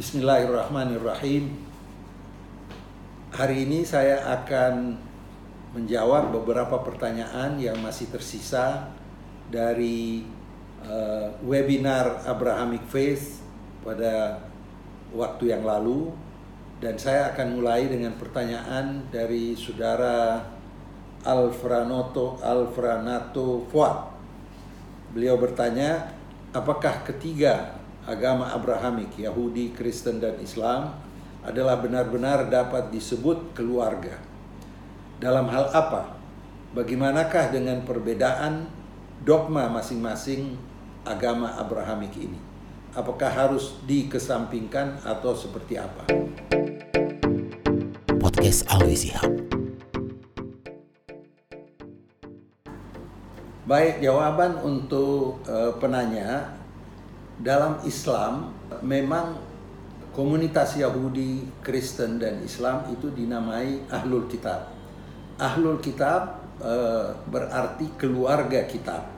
Bismillahirrahmanirrahim. 0.00 1.60
Hari 3.36 3.68
ini 3.68 3.84
saya 3.84 4.24
akan 4.32 4.96
menjawab 5.76 6.32
beberapa 6.32 6.80
pertanyaan 6.80 7.60
yang 7.60 7.76
masih 7.84 8.08
tersisa 8.08 8.88
dari 9.52 10.24
uh, 10.88 11.36
webinar 11.44 12.24
Abrahamic 12.24 12.80
Faith 12.88 13.44
pada 13.84 14.40
waktu 15.12 15.52
yang 15.52 15.68
lalu 15.68 16.08
dan 16.80 16.96
saya 16.96 17.36
akan 17.36 17.60
mulai 17.60 17.84
dengan 17.84 18.16
pertanyaan 18.16 19.04
dari 19.12 19.52
saudara 19.52 20.40
Alfranoto 21.28 22.40
Alfranato 22.40 23.68
Fuad. 23.68 24.16
Beliau 25.12 25.36
bertanya, 25.36 26.16
apakah 26.56 27.04
ketiga 27.04 27.79
agama 28.08 28.48
Abrahamik, 28.56 29.20
Yahudi, 29.20 29.76
Kristen, 29.76 30.22
dan 30.22 30.40
Islam 30.40 30.96
adalah 31.44 31.80
benar-benar 31.80 32.48
dapat 32.48 32.88
disebut 32.92 33.52
keluarga? 33.52 34.16
Dalam 35.20 35.48
hal 35.52 35.68
apa? 35.72 36.16
Bagaimanakah 36.72 37.52
dengan 37.52 37.82
perbedaan 37.84 38.70
dogma 39.20 39.68
masing-masing 39.68 40.56
agama 41.04 41.52
Abrahamik 41.60 42.14
ini? 42.16 42.40
Apakah 42.96 43.28
harus 43.30 43.76
dikesampingkan 43.84 45.04
atau 45.04 45.36
seperti 45.36 45.76
apa? 45.76 46.08
Podcast 48.16 48.66
Alwi 48.72 48.96
Sihab. 48.96 49.30
Baik, 53.70 54.02
jawaban 54.02 54.58
untuk 54.66 55.46
uh, 55.46 55.70
penanya 55.78 56.58
dalam 57.40 57.80
Islam 57.88 58.52
memang 58.84 59.40
komunitas 60.12 60.76
Yahudi, 60.76 61.48
Kristen 61.64 62.20
dan 62.20 62.44
Islam 62.44 62.84
itu 62.92 63.08
dinamai 63.08 63.80
Ahlul 63.88 64.28
Kitab. 64.28 64.68
Ahlul 65.40 65.80
Kitab 65.80 66.36
e, 66.60 66.74
berarti 67.30 67.88
keluarga 67.96 68.68
kitab. 68.68 69.08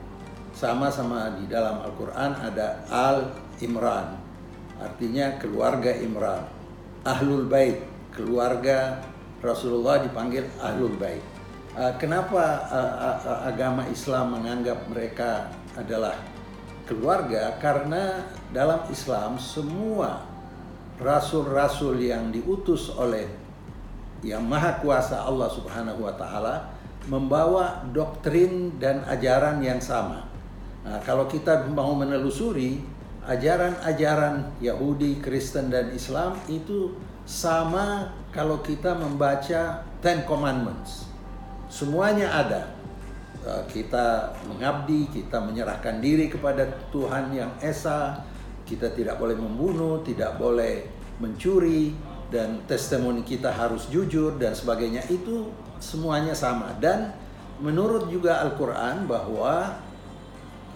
Sama-sama 0.55 1.33
di 1.35 1.49
dalam 1.49 1.83
Al-Qur'an 1.83 2.37
ada 2.39 2.87
Al 2.87 3.35
Imran. 3.59 4.15
Artinya 4.79 5.35
keluarga 5.41 5.91
Imran. 5.91 6.47
Ahlul 7.03 7.51
Bait, 7.51 7.83
keluarga 8.15 9.03
Rasulullah 9.43 9.99
dipanggil 9.99 10.47
Ahlul 10.63 10.95
Bait. 10.95 11.19
E, 11.75 11.83
kenapa 11.99 12.69
e, 12.71 12.79
agama 13.51 13.83
Islam 13.91 14.39
menganggap 14.39 14.87
mereka 14.87 15.51
adalah 15.75 16.15
keluarga 16.83 17.55
karena 17.59 18.27
dalam 18.51 18.83
Islam 18.91 19.39
semua 19.39 20.23
rasul-rasul 20.99 21.99
yang 21.99 22.29
diutus 22.29 22.93
oleh 22.93 23.27
yang 24.23 24.43
maha 24.43 24.79
kuasa 24.79 25.23
Allah 25.23 25.51
Subhanahu 25.51 26.07
wa 26.07 26.15
taala 26.15 26.71
membawa 27.11 27.83
doktrin 27.91 28.79
dan 28.79 29.03
ajaran 29.03 29.59
yang 29.59 29.83
sama. 29.83 30.23
Nah, 30.87 30.99
kalau 31.03 31.27
kita 31.27 31.67
mau 31.71 31.91
menelusuri 31.95 32.79
ajaran-ajaran 33.27 34.55
Yahudi, 34.63 35.19
Kristen 35.19 35.71
dan 35.71 35.91
Islam 35.91 36.35
itu 36.47 36.95
sama 37.23 38.11
kalau 38.35 38.59
kita 38.59 38.95
membaca 38.95 39.83
Ten 40.03 40.23
Commandments. 40.27 41.07
Semuanya 41.71 42.31
ada 42.31 42.67
kita 43.67 44.31
mengabdi, 44.47 45.11
kita 45.11 45.43
menyerahkan 45.43 45.99
diri 45.99 46.31
kepada 46.31 46.63
Tuhan 46.95 47.35
yang 47.35 47.51
esa, 47.59 48.23
kita 48.63 48.95
tidak 48.95 49.19
boleh 49.19 49.35
membunuh, 49.35 49.99
tidak 50.01 50.39
boleh 50.39 50.87
mencuri, 51.19 51.91
dan 52.33 52.65
testimoni 52.65 53.21
kita 53.21 53.53
harus 53.53 53.85
jujur 53.93 54.41
dan 54.41 54.57
sebagainya 54.57 55.05
itu 55.13 55.53
semuanya 55.77 56.33
sama. 56.33 56.73
Dan 56.81 57.13
menurut 57.61 58.09
juga 58.09 58.41
Al-Quran 58.41 59.05
bahwa 59.05 59.77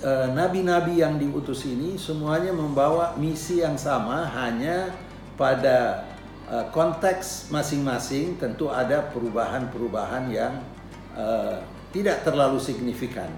eh, 0.06 0.28
nabi-nabi 0.38 1.02
yang 1.02 1.18
diutus 1.18 1.66
ini 1.66 1.98
semuanya 1.98 2.54
membawa 2.54 3.18
misi 3.18 3.66
yang 3.66 3.74
sama, 3.74 4.30
hanya 4.30 4.94
pada 5.34 6.06
eh, 6.46 6.66
konteks 6.70 7.50
masing-masing 7.50 8.38
tentu 8.38 8.70
ada 8.70 9.10
perubahan-perubahan 9.10 10.26
yang 10.30 10.54
tidak 11.92 12.28
terlalu 12.28 12.60
signifikan. 12.60 13.32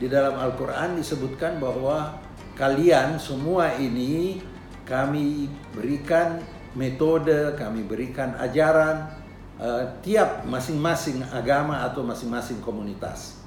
Di 0.00 0.08
dalam 0.08 0.40
Al-Quran 0.40 0.96
disebutkan 0.96 1.60
bahwa 1.60 2.16
kalian 2.56 3.20
semua 3.20 3.76
ini 3.76 4.40
kami 4.88 5.46
berikan 5.76 6.40
metode, 6.72 7.52
kami 7.60 7.84
berikan 7.84 8.32
ajaran 8.40 9.12
uh, 9.60 9.84
tiap 10.00 10.48
masing-masing 10.48 11.20
agama 11.30 11.84
atau 11.84 12.00
masing-masing 12.00 12.64
komunitas. 12.64 13.38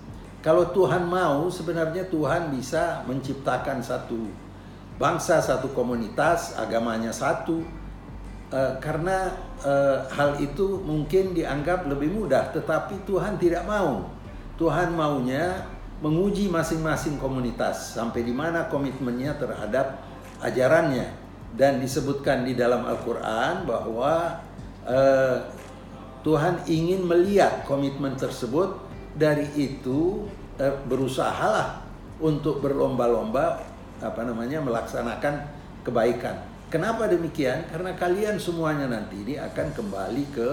Kalau 0.44 0.70
Tuhan 0.76 1.08
mau, 1.08 1.48
sebenarnya 1.48 2.06
Tuhan 2.12 2.52
bisa 2.52 3.02
menciptakan 3.08 3.80
satu 3.80 4.28
bangsa, 5.00 5.40
satu 5.42 5.72
komunitas, 5.72 6.54
agamanya 6.60 7.10
satu, 7.10 7.64
uh, 8.54 8.78
karena 8.78 9.34
uh, 9.66 10.06
hal 10.14 10.38
itu 10.38 10.84
mungkin 10.84 11.34
dianggap 11.34 11.90
lebih 11.90 12.12
mudah, 12.12 12.52
tetapi 12.54 13.08
Tuhan 13.08 13.40
tidak 13.42 13.66
mau 13.66 14.22
Tuhan 14.58 14.94
maunya 14.94 15.66
menguji 16.04 16.52
masing-masing 16.52 17.18
komunitas 17.18 17.96
sampai 17.96 18.28
di 18.28 18.36
mana 18.36 18.68
komitmennya 18.68 19.40
terhadap 19.40 20.04
ajarannya 20.44 21.10
dan 21.56 21.80
disebutkan 21.80 22.44
di 22.44 22.54
dalam 22.54 22.84
Al-Qur'an 22.84 23.64
bahwa 23.64 24.44
uh, 24.84 25.38
Tuhan 26.22 26.66
ingin 26.68 27.08
melihat 27.08 27.64
komitmen 27.64 28.20
tersebut 28.20 28.78
dari 29.16 29.48
itu 29.56 30.28
uh, 30.60 30.76
berusahalah 30.86 31.86
untuk 32.20 32.60
berlomba-lomba 32.60 33.64
apa 34.04 34.22
namanya 34.28 34.60
melaksanakan 34.60 35.46
kebaikan. 35.88 36.36
Kenapa 36.68 37.06
demikian? 37.06 37.70
Karena 37.70 37.94
kalian 37.94 38.36
semuanya 38.42 38.90
nanti 38.90 39.22
ini 39.22 39.36
akan 39.38 39.68
kembali 39.78 40.26
ke 40.34 40.50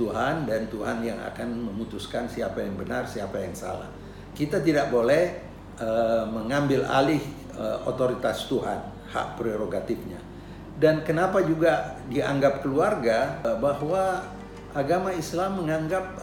Tuhan 0.00 0.48
dan 0.48 0.64
Tuhan 0.72 1.04
yang 1.04 1.20
akan 1.20 1.68
memutuskan 1.68 2.24
siapa 2.24 2.64
yang 2.64 2.80
benar, 2.80 3.04
siapa 3.04 3.36
yang 3.36 3.52
salah. 3.52 3.92
Kita 4.32 4.64
tidak 4.64 4.88
boleh 4.88 5.36
uh, 5.76 6.24
mengambil 6.24 6.88
alih 6.88 7.20
uh, 7.52 7.84
otoritas 7.84 8.48
Tuhan, 8.48 8.80
hak 9.12 9.36
prerogatifnya. 9.36 10.16
Dan 10.80 11.04
kenapa 11.04 11.44
juga 11.44 12.00
dianggap 12.08 12.64
keluarga 12.64 13.44
uh, 13.44 13.60
bahwa 13.60 14.24
agama 14.72 15.10
Islam 15.10 15.66
menganggap 15.66 16.22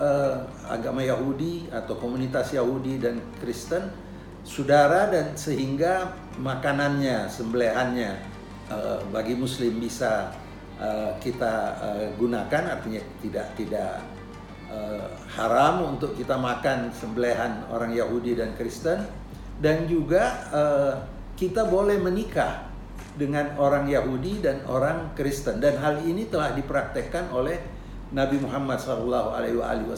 agama 0.71 1.03
Yahudi 1.03 1.67
atau 1.67 1.99
komunitas 1.99 2.55
Yahudi 2.55 2.95
dan 2.95 3.19
Kristen 3.43 3.91
saudara 4.47 5.11
dan 5.11 5.35
sehingga 5.35 6.15
makanannya, 6.39 7.27
sembelihannya 7.27 8.15
bagi 9.11 9.35
muslim 9.35 9.83
bisa 9.83 10.31
uh, 10.81 11.11
kita 11.21 11.53
uh, 11.77 12.05
gunakan 12.17 12.77
artinya 12.77 13.01
tidak 13.21 13.47
tidak 13.57 14.01
uh, 14.71 15.07
haram 15.33 15.97
untuk 15.97 16.13
kita 16.17 16.37
makan 16.37 16.89
sembelihan 16.93 17.65
orang 17.69 17.93
Yahudi 17.93 18.37
dan 18.37 18.53
Kristen. 18.55 19.05
Dan 19.57 19.89
juga 19.89 20.37
uh, 20.53 20.93
kita 21.33 21.65
boleh 21.65 21.97
menikah 21.97 22.69
dengan 23.17 23.57
orang 23.57 23.89
Yahudi 23.89 24.45
dan 24.45 24.61
orang 24.69 25.17
Kristen. 25.17 25.57
Dan 25.57 25.81
hal 25.81 26.05
ini 26.05 26.29
telah 26.29 26.53
dipraktekkan 26.53 27.33
oleh 27.33 27.57
Nabi 28.13 28.37
Muhammad 28.37 28.77
SAW 28.77 29.97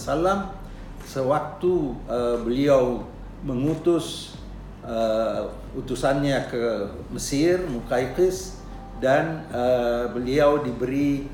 sewaktu 1.03 1.73
uh, 2.07 2.37
beliau 2.41 3.03
mengutus 3.43 4.35
uh, 4.83 5.47
utusannya 5.75 6.47
ke 6.51 6.63
Mesir 7.11 7.63
Mukaikis 7.67 8.58
dan 8.99 9.47
uh, 9.49 10.11
beliau 10.11 10.59
diberi 10.59 11.25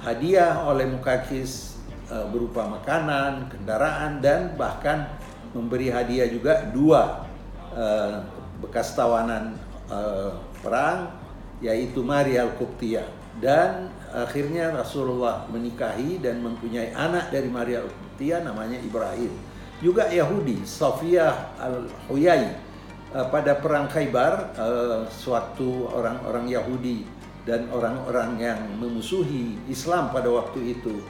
hadiah 0.00 0.64
oleh 0.64 0.88
Mukakis 0.88 1.76
uh, 2.08 2.24
berupa 2.32 2.64
makanan, 2.66 3.52
kendaraan 3.52 4.24
dan 4.24 4.56
bahkan 4.56 5.06
memberi 5.52 5.92
hadiah 5.92 6.26
juga 6.32 6.64
dua 6.72 7.28
uh, 7.76 8.24
bekas 8.64 8.96
tawanan 8.96 9.56
uh, 9.92 10.36
perang 10.64 11.12
yaitu 11.60 12.00
Maria 12.00 12.48
Al-Qubtiyah 12.48 13.04
dan 13.40 13.92
akhirnya 14.10 14.72
Rasulullah 14.72 15.44
menikahi 15.52 16.18
dan 16.18 16.40
mempunyai 16.40 16.96
anak 16.96 17.28
dari 17.28 17.52
Maria 17.52 17.84
Al-Qubtiyah 17.84 18.40
namanya 18.42 18.80
Ibrahim. 18.80 19.32
Juga 19.80 20.08
Yahudi, 20.12 20.64
Sofia 20.68 21.56
Al-Huyai 21.56 22.69
uh, 23.14 23.26
pada 23.28 23.58
perang 23.58 23.90
Khaybar 23.90 24.54
uh, 24.56 25.02
suatu 25.10 25.90
orang-orang 25.90 26.46
Yahudi 26.50 27.06
dan 27.44 27.66
orang-orang 27.72 28.36
yang 28.38 28.60
memusuhi 28.78 29.58
Islam 29.66 30.12
pada 30.14 30.28
waktu 30.30 30.78
itu 30.78 31.02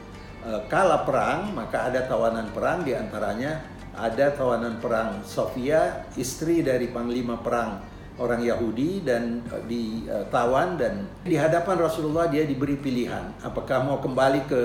uh, 0.45 0.61
kalah 0.71 1.05
perang 1.05 1.53
maka 1.53 1.91
ada 1.91 2.05
tawanan 2.07 2.49
perang 2.51 2.81
di 2.81 2.95
antaranya 2.97 3.61
ada 3.91 4.31
tawanan 4.31 4.79
perang 4.79 5.21
Sofia 5.27 6.07
istri 6.15 6.63
dari 6.63 6.89
panglima 6.89 7.37
perang 7.37 7.83
orang 8.17 8.41
Yahudi 8.41 9.03
dan 9.03 9.43
uh, 9.51 9.61
ditawan 9.67 10.79
dan 10.79 11.05
di 11.27 11.35
hadapan 11.37 11.77
Rasulullah 11.77 12.31
dia 12.31 12.47
diberi 12.47 12.79
pilihan 12.79 13.35
apakah 13.45 13.85
mau 13.85 13.99
kembali 14.01 14.43
ke 14.49 14.63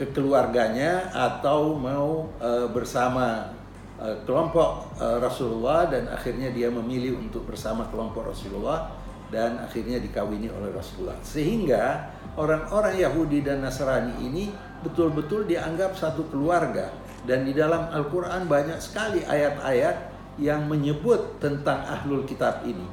ke 0.00 0.16
keluarganya 0.16 1.12
atau 1.12 1.76
mau 1.76 2.32
bersama 2.72 3.52
uh, 4.00 4.16
kelompok 4.24 4.96
uh, 4.96 5.20
Rasulullah 5.20 5.86
dan 5.86 6.08
akhirnya 6.08 6.48
dia 6.50 6.72
memilih 6.72 7.20
untuk 7.20 7.44
bersama 7.46 7.86
kelompok 7.92 8.32
Rasulullah 8.32 8.90
dan 9.30 9.62
akhirnya 9.62 10.02
dikawini 10.02 10.50
oleh 10.50 10.74
Rasulullah. 10.74 11.16
Sehingga 11.22 12.10
orang-orang 12.34 12.98
Yahudi 12.98 13.46
dan 13.46 13.62
Nasrani 13.62 14.18
ini 14.26 14.50
betul-betul 14.82 15.46
dianggap 15.46 15.94
satu 15.94 16.26
keluarga. 16.28 16.90
Dan 17.22 17.46
di 17.46 17.52
dalam 17.54 17.92
Al-Qur'an 17.92 18.48
banyak 18.48 18.80
sekali 18.80 19.22
ayat-ayat 19.22 20.10
yang 20.40 20.66
menyebut 20.66 21.38
tentang 21.38 21.84
ahlul 21.84 22.26
kitab 22.26 22.64
ini. 22.66 22.84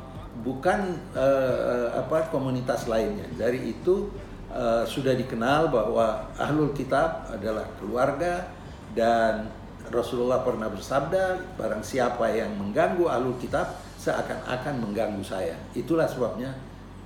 Bukan 0.44 0.80
uh, 1.18 1.98
apa 1.98 2.30
komunitas 2.30 2.86
lainnya. 2.86 3.26
Dari 3.34 3.74
itu 3.74 4.12
uh, 4.54 4.86
sudah 4.86 5.18
dikenal 5.18 5.74
bahwa 5.74 6.30
ahlul 6.38 6.76
kitab 6.78 7.26
adalah 7.34 7.66
keluarga 7.82 8.46
dan 8.94 9.50
Rasulullah 9.90 10.44
pernah 10.44 10.68
bersabda 10.68 11.56
barang 11.56 11.84
siapa 11.84 12.32
yang 12.32 12.56
mengganggu 12.56 13.08
ahlul 13.08 13.38
kitab 13.40 13.80
seakan-akan 13.98 14.84
mengganggu 14.84 15.24
saya 15.24 15.56
itulah 15.74 16.08
sebabnya 16.08 16.56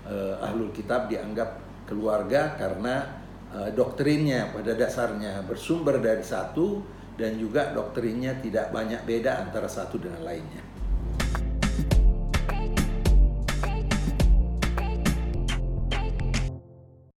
uh, 0.06 0.42
ahlul 0.44 0.74
kitab 0.74 1.10
dianggap 1.10 1.62
keluarga 1.86 2.56
karena 2.56 3.22
uh, 3.52 3.70
doktrinnya 3.76 4.54
pada 4.56 4.74
dasarnya 4.78 5.44
bersumber 5.44 6.00
dari 6.00 6.24
satu 6.24 6.82
dan 7.20 7.38
juga 7.38 7.76
doktrinnya 7.76 8.40
tidak 8.40 8.72
banyak 8.72 9.04
beda 9.04 9.46
antara 9.46 9.70
satu 9.70 10.00
dengan 10.00 10.24
lainnya. 10.26 10.71